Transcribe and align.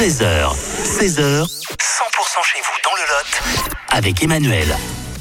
13h, 0.00 0.54
16h, 0.82 1.44
100% 1.44 1.46
chez 2.42 2.58
vous 2.62 2.78
dans 2.82 2.96
le 2.96 3.02
Lot 3.02 3.70
avec 3.90 4.22
Emmanuel. 4.22 4.74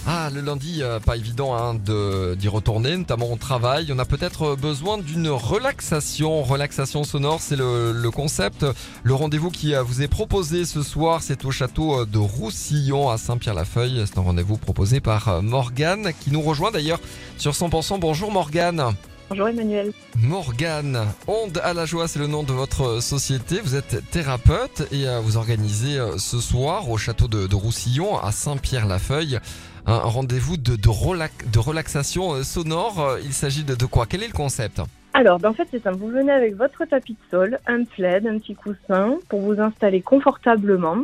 Ah, 0.08 0.29
le 0.33 0.40
lundi, 0.40 0.79
euh, 0.82 1.01
pas 1.01 1.17
évident 1.17 1.53
hein, 1.53 1.75
d'y 1.75 2.48
retourner, 2.48 2.95
notamment 2.95 3.29
au 3.29 3.35
travail. 3.35 3.89
On 3.93 4.00
a 4.00 4.05
peut-être 4.05 4.55
besoin 4.55 4.97
d'une 4.97 5.27
relaxation. 5.27 6.43
Relaxation 6.43 7.03
sonore, 7.03 7.42
c'est 7.42 7.57
le, 7.57 7.92
le 7.92 8.09
concept. 8.09 8.65
Le 9.04 9.13
rendez-vous 9.13 9.52
qui 9.52 9.75
euh, 9.75 9.84
vous 9.84 10.02
est 10.02 10.07
proposé 10.07 10.63
ce 10.63 10.82
soir, 10.82 11.23
c'est 11.23 11.43
au 11.43 11.52
château 11.52 12.00
euh, 12.00 12.05
de 12.05 12.18
Roussillon 12.18 13.09
à 13.09 13.18
Saint-Pierre-la-Feuille. 13.18 14.05
C'est 14.07 14.18
un 14.18 14.23
rendez-vous 14.23 14.55
proposé 14.55 15.02
par 15.02 15.27
euh, 15.27 15.41
Morgane, 15.41 16.14
qui 16.21 16.32
nous 16.32 16.41
rejoint 16.41 16.71
d'ailleurs 16.71 17.02
sur 17.38 17.52
100%. 17.52 18.00
Bonjour 18.00 18.32
Morgane. 18.32 18.96
Bonjour 19.30 19.48
Emmanuel. 19.48 19.91
Morgane, 20.18 21.05
Onde 21.27 21.59
à 21.64 21.73
la 21.75 21.86
joie, 21.86 22.07
c'est 22.07 22.18
le 22.18 22.25
nom 22.25 22.41
de 22.41 22.52
votre 22.52 23.00
société. 23.00 23.59
Vous 23.61 23.75
êtes 23.75 24.09
thérapeute 24.09 24.88
et 24.91 25.07
euh, 25.07 25.20
vous 25.20 25.37
organisez 25.37 26.00
euh, 26.00 26.18
ce 26.18 26.39
soir 26.39 26.89
au 26.89 26.97
château 26.97 27.28
de, 27.28 27.46
de 27.46 27.56
Roussillon 27.56 28.18
à 28.18 28.32
Saint-Pierre-la-Feuille 28.32 29.39
un 29.86 30.00
rendez-vous 30.00 30.57
de, 30.57 30.75
de, 30.75 30.89
relax- 30.89 31.47
de 31.51 31.60
relaxation 31.60 32.34
euh, 32.34 32.44
sonore. 32.44 33.18
Il 33.23 33.34
s'agit 33.34 33.64
de, 33.64 33.76
de 33.76 33.86
quoi? 33.86 34.08
Quel 34.08 34.23
est 34.23 34.28
le 34.28 34.34
concept? 34.34 34.82
Alors, 35.14 35.40
ben, 35.40 35.50
en 35.50 35.54
fait, 35.54 35.68
c'est 35.70 35.82
simple. 35.84 35.98
Vous 35.98 36.09
venez 36.09 36.32
avec 36.32 36.56
votre 36.56 36.86
tapis 36.86 37.14
de 37.14 37.30
sol, 37.30 37.59
un 37.68 37.84
plaid, 37.84 38.26
un 38.26 38.40
petit 38.40 38.56
coussin 38.56 39.18
pour 39.30 39.42
vous 39.42 39.59
installer 39.62 40.02
confortablement. 40.02 40.98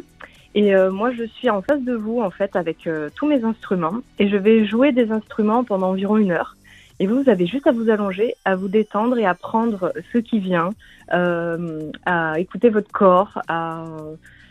Et 0.56 0.76
euh, 0.76 0.92
moi, 0.92 1.12
je 1.12 1.24
suis 1.26 1.50
en 1.50 1.62
face 1.62 1.82
de 1.82 1.94
vous, 1.94 2.22
en 2.22 2.32
fait, 2.32 2.56
avec 2.56 2.88
euh, 2.88 3.10
tous 3.16 3.28
mes 3.28 3.44
instruments. 3.44 3.98
Et 4.20 4.30
je 4.30 4.38
vais 4.38 4.66
jouer 4.66 4.92
des 4.92 5.12
instruments 5.12 5.64
pendant 5.64 5.90
environ 5.90 6.18
une 6.18 6.32
heure. 6.32 6.56
Et 7.00 7.08
vous, 7.08 7.24
vous 7.24 7.30
avez 7.30 7.46
juste 7.46 7.68
à 7.68 7.72
vous 7.72 7.90
allonger, 7.90 8.36
à 8.46 8.56
vous 8.56 8.68
détendre 8.68 9.18
et 9.18 9.26
à 9.26 9.34
prendre 9.34 9.92
ce 10.14 10.18
qui 10.18 10.40
vient, 10.40 10.70
euh, 11.14 11.92
à 12.06 12.40
écouter 12.40 12.70
votre 12.70 12.92
corps, 12.92 13.42
à... 13.48 13.84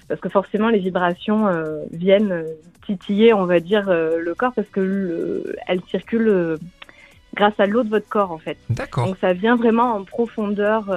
parce 0.08 0.20
que 0.20 0.28
forcément, 0.28 0.68
les 0.68 0.78
vibrations 0.78 1.46
euh, 1.48 1.84
viennent 1.90 2.44
titiller, 2.84 3.32
on 3.32 3.46
va 3.46 3.60
dire, 3.60 3.88
euh, 3.88 4.18
le 4.18 4.34
corps 4.34 4.52
parce 4.52 4.68
que 4.68 4.80
le... 4.80 5.56
elles 5.66 5.80
circulent 5.88 6.58
grâce 7.34 7.58
à 7.58 7.66
l'eau 7.66 7.82
de 7.82 7.88
votre 7.88 8.08
corps, 8.08 8.30
en 8.30 8.38
fait. 8.38 8.58
D'accord. 8.68 9.06
Donc 9.06 9.16
ça 9.20 9.32
vient 9.32 9.56
vraiment 9.56 9.94
en 9.94 10.04
profondeur 10.04 10.94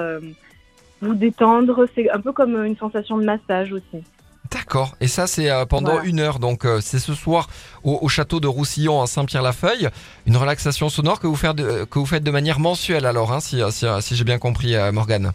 vous 1.01 1.15
détendre. 1.15 1.87
C'est 1.95 2.09
un 2.09 2.19
peu 2.19 2.31
comme 2.33 2.63
une 2.63 2.77
sensation 2.77 3.17
de 3.17 3.23
massage 3.23 3.71
aussi. 3.71 4.03
D'accord. 4.51 4.95
Et 5.01 5.07
ça, 5.07 5.27
c'est 5.27 5.49
euh, 5.49 5.65
pendant 5.65 5.91
Voilà. 5.93 6.07
une 6.07 6.19
heure. 6.19 6.39
Donc, 6.39 6.65
euh, 6.65 6.79
c'est 6.81 6.99
ce 6.99 7.13
soir 7.13 7.47
au, 7.83 7.99
au 8.01 8.07
château 8.07 8.39
de 8.39 8.47
Roussillon 8.47 9.01
à 9.01 9.07
Saint-Pierre-la-Feuille. 9.07 9.89
Une 10.25 10.37
relaxation 10.37 10.89
sonore 10.89 11.19
que 11.19 11.27
vous, 11.27 11.35
faites 11.35 11.55
de, 11.55 11.83
que 11.85 11.99
vous 11.99 12.05
faites 12.05 12.23
de 12.23 12.31
manière 12.31 12.59
mensuelle, 12.59 13.05
alors, 13.05 13.33
hein, 13.33 13.39
si, 13.39 13.61
si, 13.71 13.85
si 14.01 14.15
j'ai 14.15 14.23
bien 14.23 14.37
compris, 14.37 14.75
euh, 14.75 14.91
Morgane. 14.91 15.31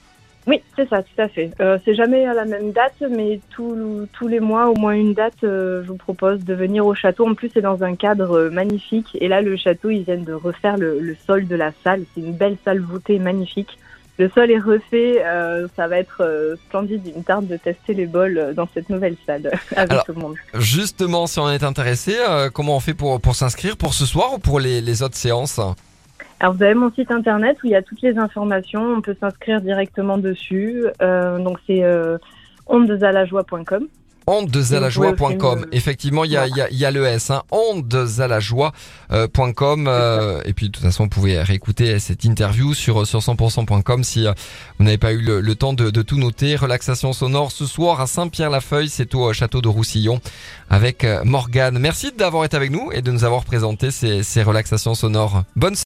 Oui, 0.48 0.60
c'est 0.74 0.88
ça, 0.88 1.02
tout 1.04 1.22
à 1.22 1.28
fait. 1.28 1.52
Euh, 1.60 1.78
c'est 1.84 1.94
jamais 1.94 2.27
à 2.27 2.34
la 2.34 2.44
même 2.44 2.72
date, 2.72 3.00
mais 3.16 3.38
tous 3.50 4.08
tous 4.12 4.27
les 4.27 4.41
mois, 4.41 4.69
au 4.70 4.74
moins 4.74 4.92
une 4.94 5.14
date, 5.14 5.44
euh, 5.44 5.82
je 5.84 5.88
vous 5.88 5.97
propose 5.97 6.42
de 6.44 6.52
venir 6.54 6.84
au 6.84 6.97
château. 6.97 7.28
En 7.28 7.34
plus, 7.34 7.50
c'est 7.54 7.60
dans 7.60 7.84
un 7.84 7.94
cadre 7.94 8.36
euh, 8.36 8.50
magnifique. 8.50 9.06
Et 9.20 9.28
là, 9.28 9.41
le 9.41 9.56
château, 9.56 9.91
ils 9.91 10.02
viennent 10.02 10.24
de 10.24 10.32
refaire 10.32 10.78
le, 10.78 10.98
le 10.98 11.16
sol 11.28 11.47
de 11.47 11.54
la 11.54 11.70
salle. 11.84 12.02
C'est 12.14 12.22
une 12.22 12.32
belle 12.32 12.56
salle 12.64 12.80
voûtée 12.80 13.20
magnifique. 13.20 13.78
Le 14.18 14.28
sol 14.30 14.50
est 14.50 14.58
refait. 14.58 15.22
euh, 15.24 15.66
ça 15.74 15.88
va 15.88 15.98
être 15.98 16.22
euh, 16.22 16.56
splendide. 16.66 17.02
Il 17.06 17.16
me 17.18 17.22
tarde 17.22 17.46
de 17.46 17.56
tester 17.56 17.94
les 17.94 18.06
bols 18.06 18.36
euh, 18.38 18.52
dans 18.52 18.69
cette 18.74 18.91
nouvelle 18.91 19.16
salle 19.27 19.50
avec 19.77 19.91
Alors, 19.92 20.04
tout 20.04 20.12
le 20.12 20.20
monde. 20.20 20.36
Justement, 20.54 21.27
si 21.27 21.38
on 21.41 21.50
est 21.50 21.64
intéressé, 21.64 22.16
euh, 22.28 22.50
comment 22.50 22.77
on 22.77 22.80
fait 22.80 22.94
pour, 22.94 23.20
pour 23.20 23.34
s'inscrire 23.34 23.77
pour 23.77 23.94
ce 23.94 24.04
soir 24.06 24.34
ou 24.34 24.38
pour 24.38 24.60
les, 24.60 24.80
les 24.80 25.02
autres 25.02 25.16
séances 25.16 25.58
Alors 26.41 26.54
vous 26.54 26.62
avez 26.62 26.74
mon 26.74 26.92
site 26.92 27.10
internet 27.10 27.56
où 27.62 27.66
il 27.66 27.72
y 27.72 27.77
a 27.77 27.82
toutes 27.82 28.02
les 28.02 28.19
informations, 28.19 28.82
on 28.96 29.00
peut 29.00 29.16
s'inscrire 29.19 29.60
directement 29.62 30.19
dessus. 30.19 30.84
Donc 31.00 31.58
c'est 31.66 31.82
ondesalajoie.com. 32.66 33.88
ondezalajoie.com. 34.27 35.67
Effectivement, 35.73 36.25
il 36.25 36.33
y 36.33 36.37
a, 36.37 36.47
y, 36.47 36.61
a, 36.61 36.70
y 36.70 36.84
a 36.84 36.91
le 36.91 37.06
S, 37.06 37.31
hein, 37.31 37.42
ondezalajoie.com. 37.51 39.87
Euh, 39.88 40.41
et 40.44 40.53
puis, 40.53 40.66
de 40.66 40.72
toute 40.72 40.83
façon, 40.83 41.05
vous 41.05 41.10
pouvez 41.10 41.41
réécouter 41.41 41.99
cette 41.99 42.25
interview 42.25 42.75
sur, 42.75 43.06
sur 43.06 43.21
100%.com 43.21 44.05
si 44.05 44.27
euh, 44.27 44.32
vous 44.78 44.84
n'avez 44.84 44.99
pas 44.99 45.12
eu 45.12 45.21
le, 45.21 45.41
le 45.41 45.55
temps 45.55 45.72
de, 45.72 45.91
de 45.91 46.03
tout 46.03 46.19
noter. 46.19 46.56
Relaxation 46.56 47.12
sonore 47.12 47.53
ce 47.53 47.66
soir 47.66 48.00
à 48.00 48.06
Saint-Pierre-la-Feuille, 48.06 48.88
c'est 48.88 49.15
au 49.15 49.31
euh, 49.31 49.32
château 49.32 49.61
de 49.61 49.69
Roussillon 49.69 50.21
avec 50.71 51.05
euh, 51.05 51.22
Morgane. 51.25 51.78
Merci 51.78 52.12
d'avoir 52.16 52.44
été 52.44 52.56
avec 52.56 52.71
nous 52.71 52.91
et 52.93 53.03
de 53.03 53.11
nous 53.11 53.25
avoir 53.25 53.44
présenté 53.44 53.91
ces, 53.91 54.22
ces 54.22 54.43
relaxations 54.43 54.94
sonores. 54.94 55.44
Bonne 55.55 55.77